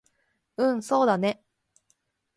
[0.57, 1.43] うんそうだね